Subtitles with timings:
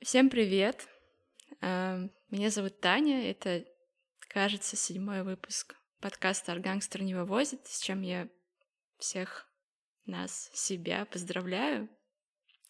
[0.00, 0.86] Всем привет!
[1.60, 3.64] Эм, меня зовут Таня, это,
[4.28, 8.28] кажется, седьмой выпуск подкаста «Аргангстер не вывозит», с чем я
[8.98, 9.48] всех
[10.06, 11.88] нас, себя поздравляю.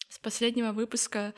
[0.09, 1.35] С последнего выпуска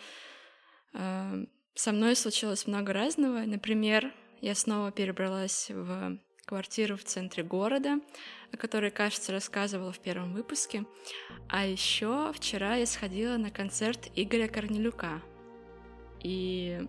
[0.94, 3.40] эм, со мной случилось много разного.
[3.40, 8.00] Например, я снова перебралась в квартиру в центре города,
[8.54, 10.86] о которой, кажется, рассказывала в первом выпуске.
[11.50, 15.22] А еще вчера я сходила на концерт Игоря Корнелюка,
[16.24, 16.88] и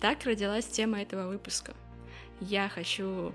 [0.00, 1.74] так родилась тема этого выпуска.
[2.40, 3.32] Я хочу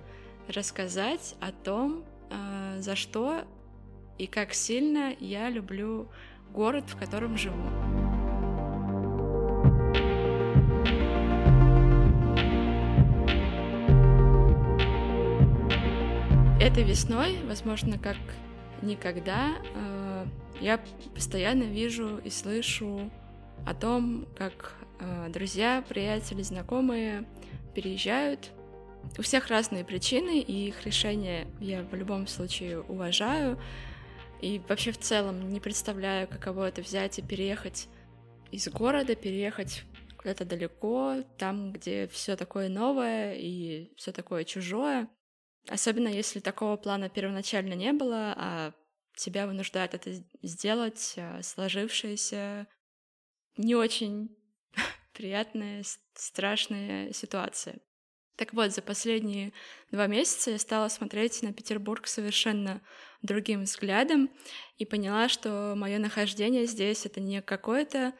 [0.48, 3.44] рассказать о том, э, за что
[4.18, 6.08] и как сильно я люблю
[6.52, 7.68] город, в котором живу.
[16.60, 18.16] Этой весной, возможно, как
[18.82, 20.26] никогда, э,
[20.60, 20.80] я
[21.14, 23.10] постоянно вижу и слышу
[23.64, 24.74] о том, как
[25.28, 27.26] друзья, приятели, знакомые
[27.74, 28.50] переезжают.
[29.18, 33.60] У всех разные причины, и их решения я в любом случае уважаю.
[34.40, 37.88] И вообще в целом не представляю, каково это взять и переехать
[38.50, 39.84] из города, переехать
[40.16, 45.08] куда-то далеко, там, где все такое новое и все такое чужое.
[45.68, 48.72] Особенно если такого плана первоначально не было, а
[49.16, 50.12] тебя вынуждает это
[50.42, 52.66] сделать а сложившееся
[53.56, 54.35] не очень
[55.16, 55.82] приятная,
[56.14, 57.78] страшная ситуация.
[58.36, 59.52] Так вот, за последние
[59.90, 62.82] два месяца я стала смотреть на Петербург совершенно
[63.22, 64.30] другим взглядом
[64.76, 68.12] и поняла, что мое нахождение здесь это не какое-то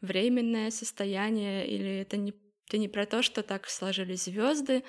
[0.00, 2.32] временное состояние или это не,
[2.66, 4.84] это не про то, что так сложились звезды,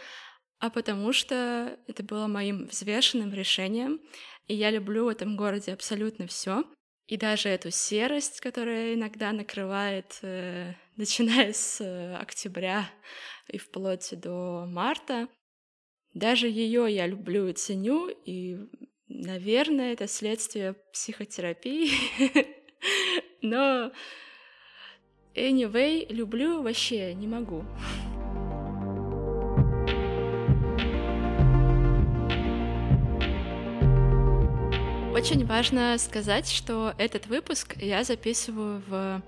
[0.59, 3.99] а потому что это было моим взвешенным решением,
[4.47, 6.63] и я люблю в этом городе абсолютно все.
[7.09, 12.87] И даже эту серость, которая иногда накрывает, э, начиная с э, октября
[13.47, 15.27] и вплоть до марта,
[16.13, 18.57] даже ее я люблю и ценю, и,
[19.07, 21.89] наверное, это следствие психотерапии.
[23.41, 23.91] Но
[25.33, 27.65] anyway, люблю вообще не могу.
[35.19, 39.21] Очень важно сказать, что этот выпуск я записываю в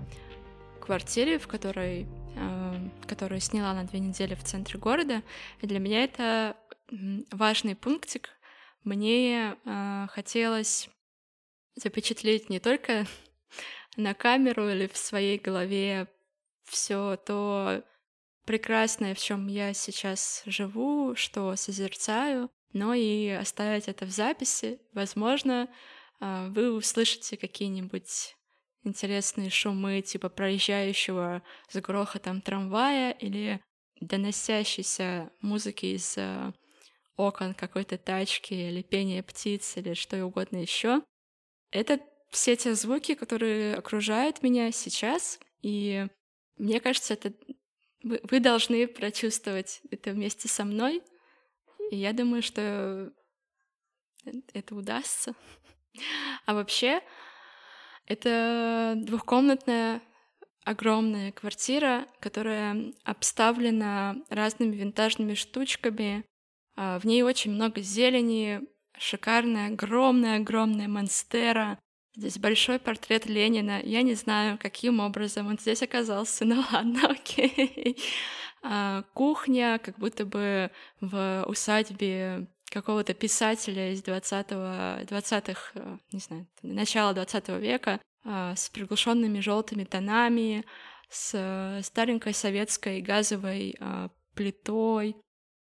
[0.80, 5.22] квартире, в которой, э, которую сняла на две недели в центре города.
[5.60, 6.56] И для меня это
[7.30, 8.30] важный пунктик.
[8.84, 10.88] Мне э, хотелось
[11.74, 13.04] запечатлеть не только
[13.98, 16.08] на камеру или в своей голове
[16.64, 17.84] все то
[18.46, 24.80] прекрасное, в чем я сейчас живу, что созерцаю, но и оставить это в записи.
[24.92, 25.68] Возможно,
[26.20, 28.36] а, вы услышите какие-нибудь
[28.84, 33.60] интересные шумы, типа проезжающего с грохотом трамвая или
[34.00, 36.52] доносящейся музыки из а,
[37.16, 41.02] окон какой-то тачки или пение птиц или что угодно еще.
[41.70, 42.00] Это
[42.30, 46.06] все те звуки, которые окружают меня сейчас, и
[46.56, 47.32] мне кажется, это
[48.02, 51.02] вы, вы должны прочувствовать это вместе со мной,
[51.92, 53.12] и я думаю, что
[54.54, 55.34] это удастся.
[56.46, 57.02] А вообще,
[58.06, 60.00] это двухкомнатная
[60.64, 66.24] огромная квартира, которая обставлена разными винтажными штучками.
[66.76, 68.62] А, в ней очень много зелени,
[68.96, 71.78] шикарная, огромная, огромная монстера.
[72.16, 73.82] Здесь большой портрет Ленина.
[73.82, 77.98] Я не знаю, каким образом он здесь оказался, но ладно, окей.
[78.62, 86.46] А, кухня, как будто бы в усадьбе какого-то писателя из 20-го, 20-х, э, не знаю,
[86.62, 90.64] начала 20 века, а, с приглушенными желтыми тонами,
[91.10, 95.16] с старенькой советской газовой а, плитой.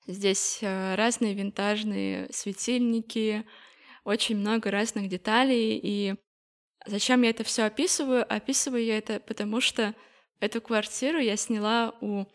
[0.06, 3.46] Здесь э, разные винтажные светильники,
[4.04, 5.80] очень много разных деталей.
[5.82, 6.16] И
[6.86, 8.26] зачем я это все описываю?
[8.32, 9.96] Описываю я это потому, что
[10.40, 12.26] эту квартиру я сняла у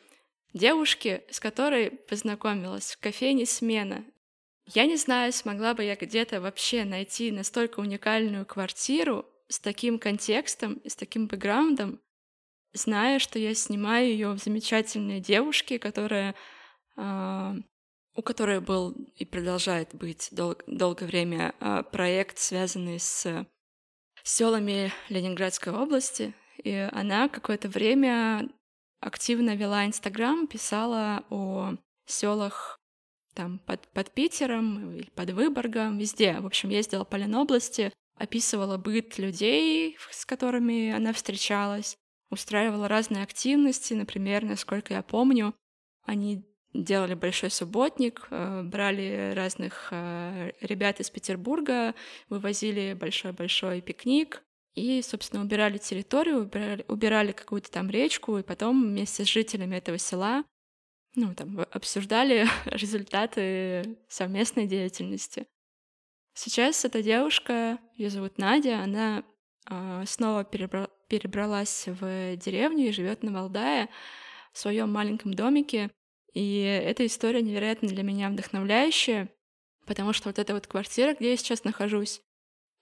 [0.52, 4.04] девушки, с которой познакомилась в кофейне «Смена».
[4.66, 10.74] Я не знаю, смогла бы я где-то вообще найти настолько уникальную квартиру с таким контекстом
[10.84, 12.00] и с таким бэкграундом,
[12.74, 16.34] зная, что я снимаю ее в замечательной девушке, которая
[16.96, 17.54] э,
[18.14, 23.46] у которой был и продолжает быть дол- долгое время э, проект, связанный с
[24.22, 28.48] селами Ленинградской области, и она какое-то время
[29.00, 31.74] активно вела Инстаграм, писала о
[32.06, 32.78] селах
[33.34, 36.40] там под, под Питером под Выборгом, везде.
[36.40, 41.96] В общем, ездила по Ленобласти, описывала быт людей, с которыми она встречалась,
[42.30, 43.94] устраивала разные активности.
[43.94, 45.54] Например, насколько я помню,
[46.04, 46.44] они
[46.74, 51.94] делали большой субботник, э, брали разных э, ребят из Петербурга,
[52.28, 54.42] вывозили большой-большой пикник
[54.78, 59.98] и, собственно, убирали территорию, убирали, убирали какую-то там речку, и потом вместе с жителями этого
[59.98, 60.44] села
[61.14, 65.46] ну, там, обсуждали результаты совместной деятельности.
[66.34, 69.24] Сейчас эта девушка, ее зовут Надя, она
[69.68, 73.88] э, снова перебра- перебралась в деревню и живет на Валдае
[74.52, 75.90] в своем маленьком домике.
[76.34, 79.28] И эта история невероятно для меня вдохновляющая,
[79.86, 82.20] потому что вот эта вот квартира, где я сейчас нахожусь,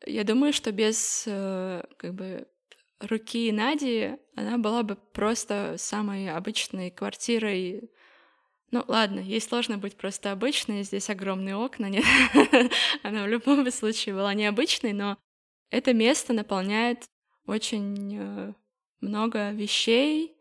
[0.04, 2.46] я думаю, что без э, как бы
[3.00, 7.90] руки Нади она была бы просто самой обычной квартирой.
[8.70, 12.04] Ну ладно, ей сложно быть просто обычной, здесь огромные окна, нет.
[13.02, 15.16] она в любом случае была необычной, но
[15.70, 17.04] это место наполняет
[17.46, 18.54] очень э,
[19.00, 20.36] много вещей,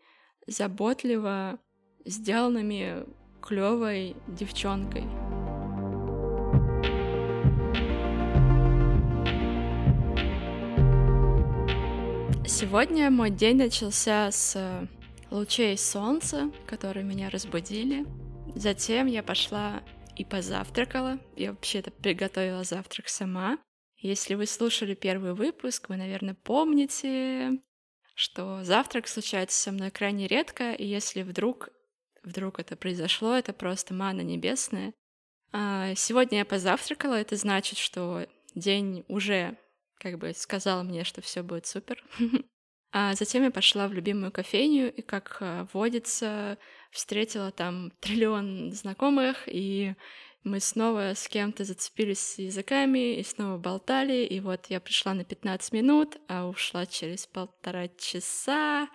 [0.48, 1.60] заботливо
[2.04, 3.06] сделанными
[3.42, 5.25] клевой девчонкой.
[12.47, 14.88] Сегодня мой день начался с
[15.31, 18.06] лучей солнца, которые меня разбудили.
[18.56, 19.83] Затем я пошла
[20.15, 21.19] и позавтракала.
[21.36, 23.57] Я вообще-то приготовила завтрак сама.
[23.97, 27.59] Если вы слушали первый выпуск, вы, наверное, помните,
[28.13, 31.69] что завтрак случается со мной крайне редко, и если вдруг,
[32.24, 34.94] вдруг это произошло, это просто мана небесная.
[35.51, 39.57] А сегодня я позавтракала, это значит, что день уже
[40.00, 42.03] как бы сказал мне, что все будет супер.
[42.97, 46.57] А затем я пошла в любимую кофейню и, как а, водится,
[46.92, 49.95] встретила там триллион знакомых, и
[50.45, 55.74] мы снова с кем-то зацепились языками и снова болтали, и вот я пришла на 15
[55.74, 58.88] минут, а ушла через полтора часа.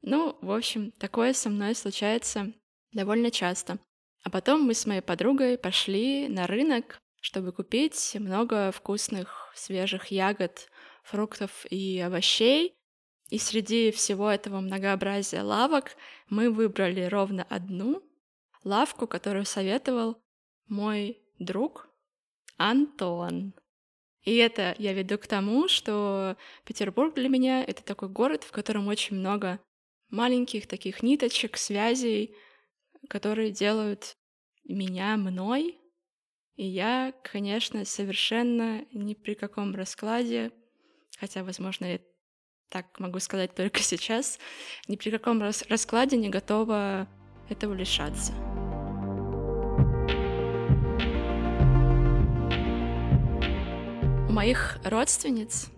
[0.00, 2.54] Ну, в общем, такое со мной случается
[2.92, 3.78] довольно часто.
[4.22, 10.68] А потом мы с моей подругой пошли на рынок, чтобы купить много вкусных свежих ягод,
[11.02, 12.74] фруктов и овощей.
[13.28, 15.96] И среди всего этого многообразия лавок
[16.28, 18.02] мы выбрали ровно одну
[18.64, 20.20] лавку, которую советовал
[20.66, 21.88] мой друг
[22.56, 23.54] Антон.
[24.22, 28.88] И это я веду к тому, что Петербург для меня— это такой город, в котором
[28.88, 29.60] очень много
[30.10, 32.36] маленьких таких ниточек, связей,
[33.08, 34.16] которые делают
[34.64, 35.79] меня мной.
[36.60, 40.52] И я, конечно, совершенно ни при каком раскладе,
[41.18, 42.00] хотя, возможно, я
[42.68, 44.38] так могу сказать только сейчас,
[44.86, 47.08] ни при каком раскладе не готова
[47.48, 48.34] этого лишаться.
[54.28, 55.70] У моих родственниц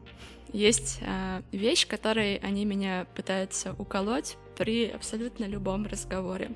[0.53, 6.51] есть э, вещь, которой они меня пытаются уколоть при абсолютно любом разговоре.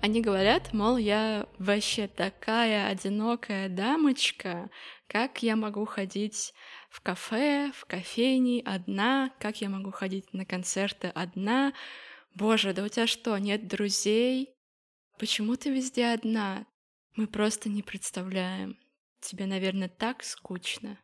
[0.00, 4.70] Они говорят, мол, я вообще такая одинокая дамочка,
[5.08, 6.54] как я могу ходить
[6.88, 11.72] в кафе, в кофейне одна, как я могу ходить на концерты одна.
[12.34, 14.54] Боже, да у тебя что, нет друзей?
[15.18, 16.64] Почему ты везде одна?
[17.16, 18.78] Мы просто не представляем.
[19.20, 20.96] Тебе, наверное, так скучно.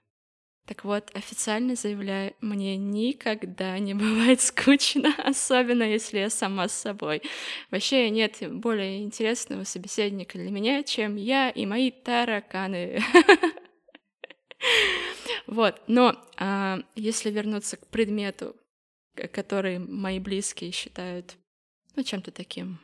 [0.67, 7.23] Так вот, официально заявляю, мне никогда не бывает скучно, особенно если я сама с собой.
[7.71, 13.03] Вообще нет более интересного собеседника для меня, чем я и мои тараканы.
[15.47, 18.57] Вот, но а, если вернуться к предмету,
[19.15, 21.37] который мои близкие считают,
[21.97, 22.79] ну, чем-то таким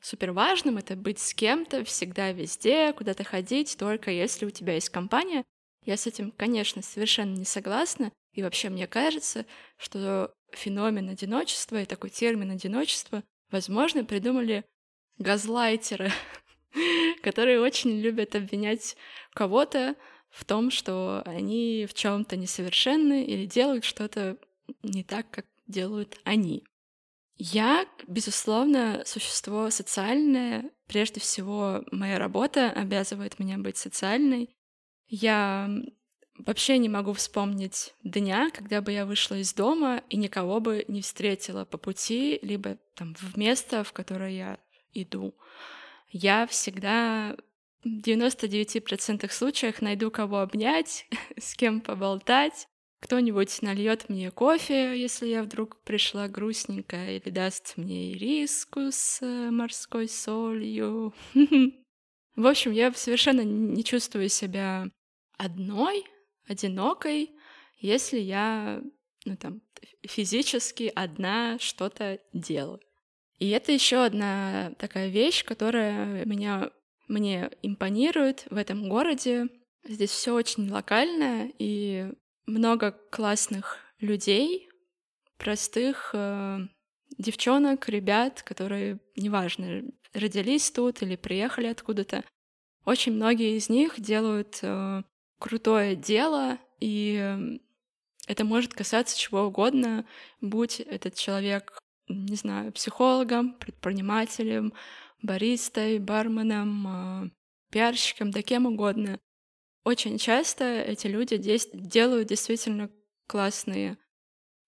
[0.00, 4.90] супер важным это быть с кем-то всегда везде, куда-то ходить, только если у тебя есть
[4.90, 5.44] компания.
[5.84, 8.12] Я с этим, конечно, совершенно не согласна.
[8.32, 14.64] И вообще мне кажется, что феномен одиночества и такой термин одиночества, возможно, придумали
[15.18, 16.10] газлайтеры,
[17.22, 18.96] которые очень любят обвинять
[19.32, 19.94] кого-то
[20.30, 24.36] в том, что они в чем-то несовершенны или делают что-то
[24.82, 26.64] не так, как делают они.
[27.36, 30.70] Я, безусловно, существо социальное.
[30.86, 34.54] Прежде всего, моя работа обязывает меня быть социальной.
[35.06, 35.68] Я
[36.38, 41.02] вообще не могу вспомнить дня, когда бы я вышла из дома и никого бы не
[41.02, 44.58] встретила по пути, либо там в место, в которое я
[44.92, 45.34] иду.
[46.10, 47.36] Я всегда
[47.84, 51.06] в 99% случаях найду кого обнять,
[51.38, 52.66] с кем поболтать,
[53.04, 59.50] кто-нибудь нальет мне кофе, если я вдруг пришла грустненькая, или даст мне риску с э,
[59.50, 61.12] морской солью.
[62.36, 64.86] В общем, я совершенно не чувствую себя
[65.36, 66.04] одной,
[66.46, 67.30] одинокой,
[67.78, 68.82] если я
[69.24, 69.62] ну там
[70.02, 72.80] физически одна что-то делаю.
[73.38, 76.70] И это еще одна такая вещь, которая меня
[77.08, 79.48] мне импонирует в этом городе.
[79.86, 82.10] Здесь все очень локально и
[82.46, 84.68] много классных людей,
[85.36, 86.60] простых э,
[87.18, 89.82] девчонок, ребят, которые, неважно,
[90.14, 92.24] родились тут или приехали откуда-то.
[92.84, 95.02] Очень многие из них делают э,
[95.44, 97.60] крутое дело, и
[98.26, 100.06] это может касаться чего угодно,
[100.40, 104.72] будь этот человек, не знаю, психологом, предпринимателем,
[105.20, 106.86] баристой, барменом,
[107.26, 107.30] э,
[107.70, 109.18] пиарщиком, да кем угодно.
[109.84, 112.90] Очень часто эти люди делают действительно
[113.26, 113.98] классные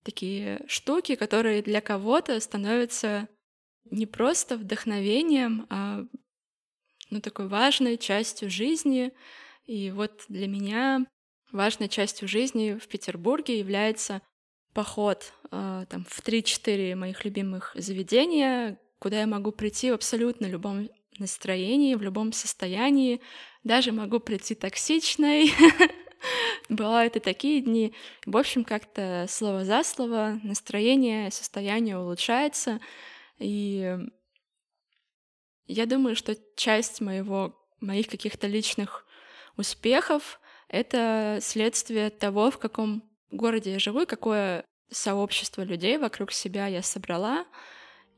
[0.05, 3.29] такие штуки, которые для кого-то становятся
[3.87, 6.03] не просто вдохновением, а
[7.09, 9.15] ну, такой важной частью жизни.
[9.67, 11.07] И вот для меня
[11.53, 14.23] важной частью жизни в Петербурге является
[14.73, 20.89] поход э, там, в 3-4 моих любимых заведения, куда я могу прийти в абсолютно любом
[21.19, 23.21] настроении, в любом состоянии.
[23.65, 25.51] Даже могу прийти токсичной.
[26.69, 27.95] Бывают и такие дни.
[28.25, 32.81] В общем, как-то слово за слово настроение, состояние улучшается.
[33.39, 33.97] И
[35.67, 39.06] я думаю, что часть моего, моих каких-то личных
[39.57, 46.67] успехов— это следствие того, в каком городе я живу, и какое сообщество людей вокруг себя
[46.67, 47.47] я собрала.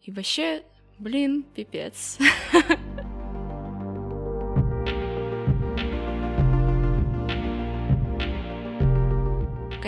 [0.03, 0.65] И вообще,
[0.99, 2.19] блин, пипец.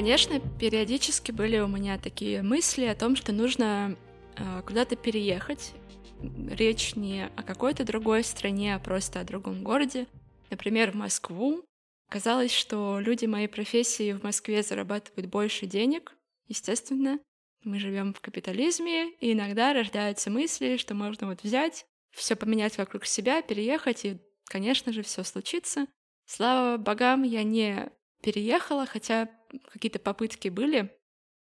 [0.01, 3.97] Конечно, периодически были у меня такие мысли о том, что нужно
[4.37, 5.75] э, куда-то переехать.
[6.23, 10.07] Речь не о какой-то другой стране, а просто о другом городе.
[10.51, 11.65] Например, в Москву.
[12.09, 16.17] Казалось, что люди моей профессии в Москве зарабатывают больше денег,
[16.49, 17.21] естественно.
[17.63, 23.07] Мы живем в капитализме, и иногда рождаются мысли, что можно вот взять, все поменять вокруг
[23.07, 25.87] себя, переехать, и, конечно же, все случится.
[26.27, 27.91] Слава богам, я не
[28.23, 29.29] переехала, хотя
[29.73, 30.97] какие-то попытки были.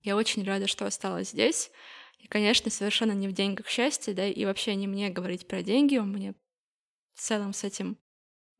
[0.02, 1.72] Я очень рада, что осталась здесь.
[2.20, 5.98] И, конечно, совершенно не в деньгах счастье, да, и вообще не мне говорить про деньги,
[5.98, 6.34] у меня
[7.14, 7.98] в целом с этим,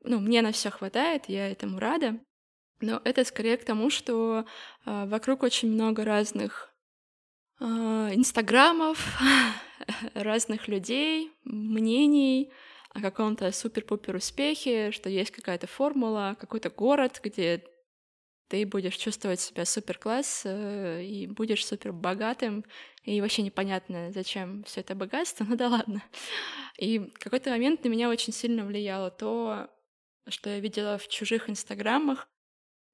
[0.06, 2.20] ну, мне на все хватает, я этому рада.
[2.82, 4.46] Но это скорее к тому, что
[4.86, 6.74] э, вокруг очень много разных
[7.60, 9.18] э, инстаграмов,
[10.14, 12.52] разных людей, мнений
[12.90, 17.64] о каком-то супер-пупер успехе, что есть какая-то формула, какой-то город, где
[18.48, 22.64] ты будешь чувствовать себя супер класс э, и будешь супер богатым,
[23.04, 26.04] и вообще непонятно, зачем все это богатство, ну да ладно.
[26.78, 29.70] И в какой-то момент на меня очень сильно влияло то,
[30.28, 32.28] что я видела в чужих инстаграмах.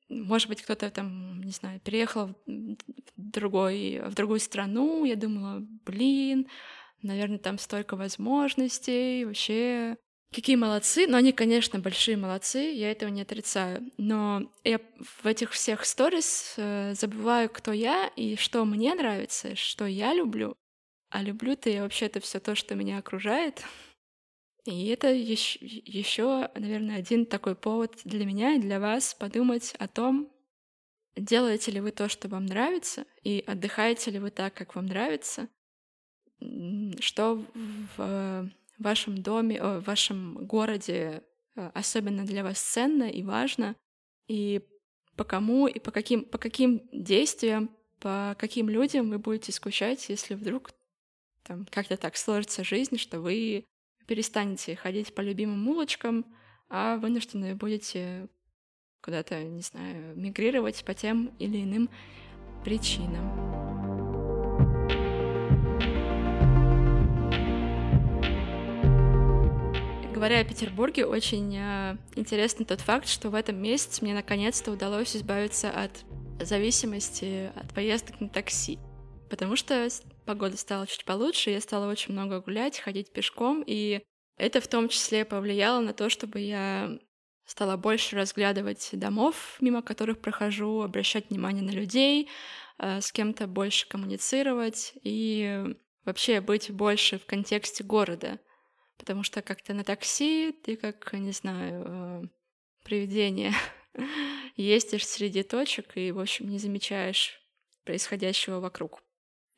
[0.09, 2.75] Может быть, кто-то там, не знаю, переехал в,
[3.15, 6.47] другой, в другую страну, я думала, блин,
[7.01, 9.97] наверное, там столько возможностей, вообще
[10.33, 13.91] Какие молодцы, но они, конечно, большие молодцы, я этого не отрицаю.
[13.97, 19.85] Но я в этих всех сторис э, забываю, кто я и что мне нравится, что
[19.85, 20.55] я люблю.
[21.09, 23.61] А люблю-то я вообще это все то, что меня окружает.
[24.65, 29.87] И это еще, еще, наверное, один такой повод для меня и для вас подумать о
[29.87, 30.31] том,
[31.15, 35.49] делаете ли вы то, что вам нравится, и отдыхаете ли вы так, как вам нравится,
[36.99, 37.43] что
[37.97, 41.23] в вашем доме, в вашем городе
[41.55, 43.75] э, особенно для вас ценно и важно,
[44.27, 44.61] и
[45.15, 50.33] по кому и по каким, по каким действиям, по каким людям вы будете скучать, если
[50.33, 50.71] вдруг
[51.43, 53.65] там как-то так сложится жизнь, что вы
[54.11, 56.25] перестанете ходить по любимым улочкам,
[56.69, 58.27] а вынуждены будете
[59.01, 61.89] куда-то, не знаю, мигрировать по тем или иным
[62.65, 63.71] причинам.
[70.13, 75.15] говоря о Петербурге, очень э, интересный тот факт, что в этом месяце мне наконец-то удалось
[75.15, 75.91] избавиться от
[76.45, 78.77] зависимости от поездок на такси.
[79.31, 79.87] Потому что
[80.25, 84.01] погода стала чуть получше, я стала очень много гулять, ходить пешком, и
[84.37, 86.99] это в том числе повлияло на то, чтобы я
[87.45, 92.29] стала больше разглядывать домов, мимо которых прохожу, обращать внимание на людей,
[92.79, 95.75] э, с кем-то больше коммуницировать и
[96.05, 98.39] вообще быть больше в контексте города—
[99.01, 102.21] потому что как-то на такси ты как, не знаю, э,
[102.83, 103.51] привидение
[104.55, 107.41] ездишь среди точек и, в общем, не замечаешь
[107.83, 109.01] происходящего вокруг.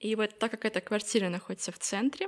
[0.04, 2.28] И вот так как эта квартира находится в центре,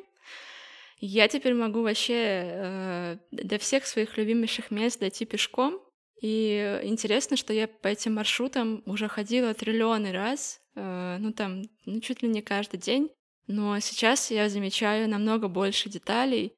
[1.00, 5.82] я теперь могу вообще э, до всех своих любимейших мест дойти пешком,
[6.22, 12.00] И интересно, что я по этим маршрутам уже ходила триллионы раз, э, ну там, ну
[12.00, 13.10] чуть ли не каждый день,
[13.48, 16.54] но сейчас я замечаю намного больше деталей,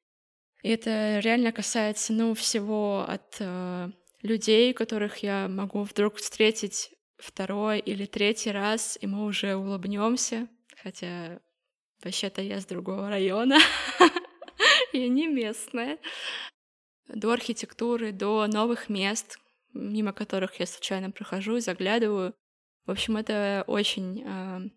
[0.61, 3.89] и это реально касается, ну, всего от э,
[4.21, 10.47] людей, которых я могу вдруг встретить второй или третий раз, и мы уже улыбнемся,
[10.81, 11.39] хотя
[12.03, 13.57] вообще-то я с другого района,
[14.93, 15.97] я не местная.
[17.07, 19.39] До архитектуры, до новых мест,
[19.73, 22.33] мимо которых я случайно прохожу и заглядываю.
[22.85, 24.69] В общем, это очень э,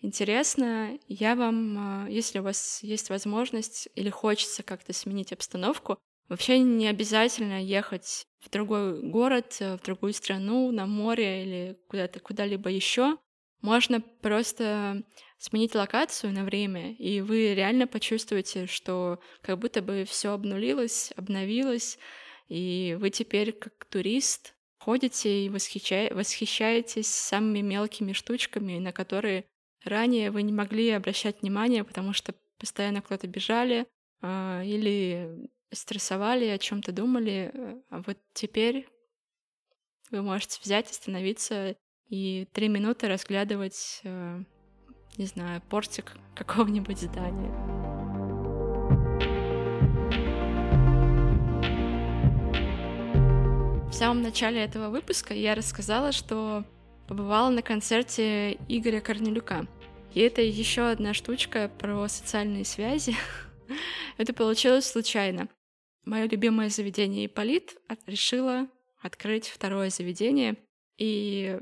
[0.00, 0.98] интересно.
[1.08, 6.88] Я вам, э, если у вас есть возможность или хочется как-то сменить обстановку, вообще не
[6.88, 13.16] обязательно ехать в другой город, э, в другую страну, на море или куда-то куда-либо еще.
[13.60, 15.04] Можно просто
[15.42, 21.98] сменить локацию на время, и вы реально почувствуете, что как будто бы все обнулилось, обновилось,
[22.48, 26.10] и вы теперь как турист ходите и восхища...
[26.12, 29.44] восхищаетесь самыми мелкими штучками, на которые
[29.84, 33.86] Ранее вы не могли обращать внимание, потому что постоянно куда-то бежали
[34.20, 37.52] э, или стрессовали, о чем-то думали.
[37.90, 38.88] А вот теперь
[40.10, 41.76] вы можете взять, остановиться
[42.08, 44.44] и три минуты разглядывать, э,
[45.18, 47.50] не знаю, портик какого-нибудь здания.
[53.88, 56.64] В самом начале этого выпуска я рассказала, что
[57.06, 59.66] побывала на концерте Игоря Корнелюка.
[60.14, 63.14] И это еще одна штучка про социальные связи.
[64.18, 65.48] это получилось случайно.
[66.04, 67.76] Мое любимое заведение Иполит
[68.06, 68.66] решила
[69.00, 70.56] открыть второе заведение,
[70.96, 71.58] и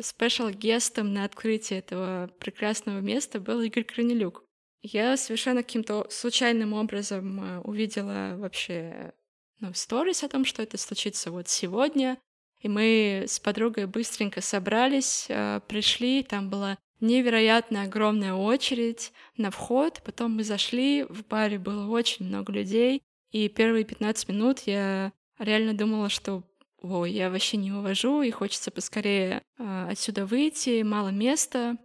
[0.00, 4.44] спешл-гестом на открытии этого прекрасного места был Игорь Корнелюк.
[4.80, 9.12] Я совершенно каким-то случайным образом э, увидела вообще
[9.60, 12.18] ну, сторис о том, что это случится вот сегодня.
[12.60, 20.02] И мы с подругой быстренько собрались, э, пришли, там была невероятно огромная очередь на вход,
[20.04, 25.74] потом мы зашли, в баре было очень много людей, и первые 15 минут я реально
[25.74, 26.42] думала, что
[26.80, 31.76] ой, я вообще не увожу, и хочется поскорее э, отсюда выйти, мало места.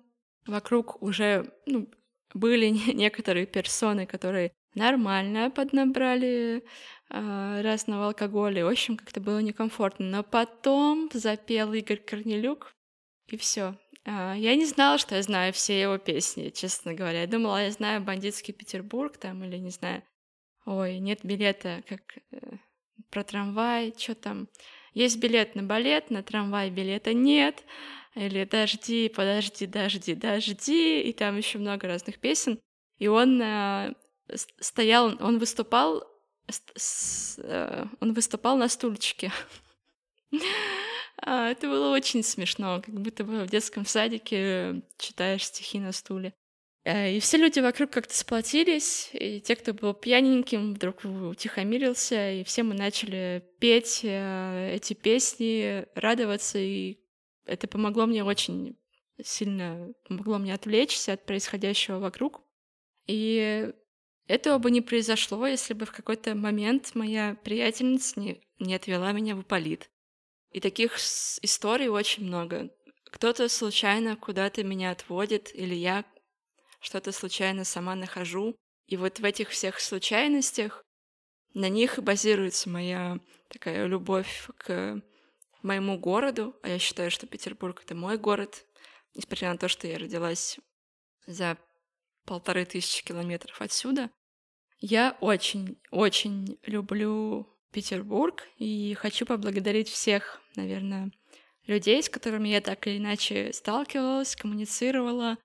[0.45, 1.89] Вокруг уже ну,
[2.33, 6.63] были некоторые персоны, которые нормально поднабрали
[7.09, 8.65] э, разного алкоголя.
[8.65, 10.05] В общем, как-то было некомфортно.
[10.05, 12.73] Но потом запел Игорь Корнелюк,
[13.27, 13.75] и все.
[14.05, 17.21] Э, я не знала, что я знаю все его песни, честно говоря.
[17.21, 20.03] Я думала, я знаю «Бандитский Петербург» там, или не знаю.
[20.65, 22.01] Ой, нет билета, как
[22.31, 22.57] э,
[23.09, 24.47] про трамвай, что там.
[24.93, 27.63] Есть билет на балет, на трамвай билета нет.
[28.15, 31.01] Или «Дожди, подожди, дожди, дожди».
[31.01, 32.59] И там еще много разных песен.
[32.99, 33.93] И он э,
[34.59, 36.03] стоял, он выступал,
[36.47, 39.31] э, он выступал на стульчике.
[41.25, 46.33] А, это было очень смешно, как будто бы в детском садике читаешь стихи на стуле.
[46.85, 52.43] Э, и все люди вокруг как-то сплотились, и те, кто был пьяненьким, вдруг утихомирился, и
[52.43, 56.99] все мы начали петь э, эти песни, радоваться, и
[57.45, 58.77] это помогло мне очень
[59.23, 62.41] сильно, помогло мне отвлечься от происходящего вокруг.
[63.07, 63.71] И
[64.27, 69.35] этого бы не произошло, если бы в какой-то момент моя приятельница не, не отвела меня
[69.35, 69.89] в Уполит.
[70.51, 72.71] И таких историй очень много.
[73.05, 76.05] Кто-то случайно куда-то меня отводит, или я
[76.83, 78.55] что-то случайно сама нахожу.
[78.85, 80.83] И вот в этих всех случайностях
[81.53, 83.19] на них базируется моя
[83.49, 85.01] такая любовь к
[85.61, 88.65] моему городу, а я считаю, что Петербург— это мой город,
[89.15, 90.59] несмотря на то, что я родилась
[91.25, 91.57] за
[92.25, 94.09] полторы тысячи километров отсюда.
[94.79, 101.11] Я очень-очень люблю Петербург и хочу поблагодарить всех, наверное,
[101.65, 105.37] людей, с которыми я так или иначе сталкивалась, коммуницировала,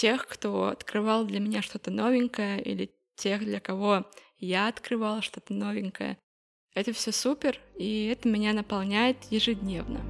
[0.00, 4.06] тех, кто открывал для меня что-то новенькое, или тех, для кого
[4.38, 6.16] я открывала что-то новенькое.
[6.74, 10.00] Это все супер, и это меня наполняет ежедневно.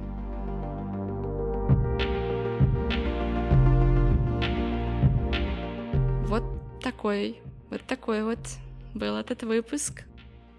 [6.25, 6.43] Вот
[6.81, 8.39] такой, вот такой вот
[8.93, 10.05] был этот выпуск.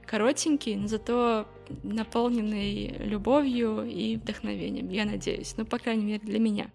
[0.05, 1.49] Коротенький, но зато
[1.83, 5.55] наполненный любовью и вдохновением, я надеюсь.
[5.57, 6.71] Ну, по крайней мере, для меня.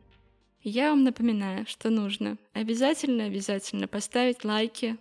[0.69, 4.97] Я вам напоминаю, что нужно обязательно-обязательно поставить лайки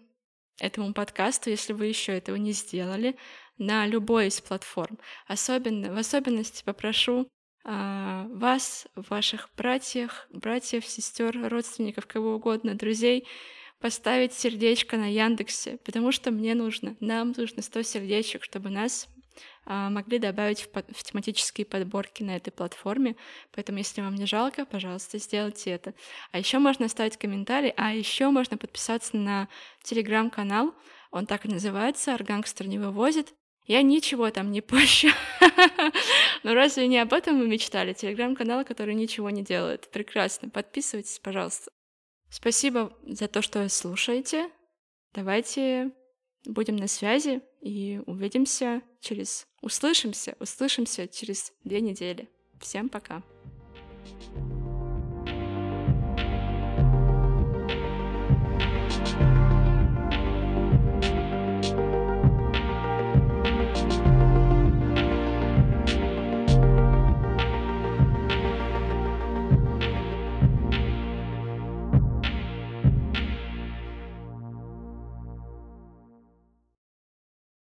[0.60, 3.16] этому подкасту, если вы еще этого не сделали,
[3.58, 4.96] на любой из платформ.
[5.26, 7.28] Особенно, в особенности попрошу
[7.64, 13.26] а, вас, ваших братьев, братьев, сестер, родственников, кого угодно, друзей,
[13.80, 19.08] поставить сердечко на Яндексе, потому что мне нужно, нам нужно 100 сердечек, чтобы нас
[19.66, 23.16] могли добавить в, в тематические подборки на этой платформе.
[23.52, 25.94] Поэтому, если вам не жалко, пожалуйста, сделайте это.
[26.32, 29.48] А еще можно оставить комментарий, а еще можно подписаться на
[29.82, 30.74] телеграм-канал.
[31.10, 33.34] Он так и называется «Аргангстер не вывозит».
[33.66, 35.08] Я ничего там не пощу.
[36.44, 37.92] Но разве не об этом мы мечтали?
[37.92, 39.90] Телеграм-канал, который ничего не делает.
[39.90, 40.48] Прекрасно.
[40.48, 41.72] Подписывайтесь, пожалуйста.
[42.30, 44.48] Спасибо за то, что слушаете.
[45.14, 45.90] Давайте
[46.44, 49.48] будем на связи и увидимся через...
[49.60, 52.28] Услышимся, услышимся через две недели.
[52.60, 53.24] Всем пока.
[54.06, 54.55] thank you